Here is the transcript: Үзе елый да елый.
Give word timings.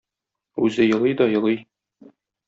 Үзе 0.67 0.87
елый 0.93 1.13
да 1.19 1.27
елый. 1.33 1.59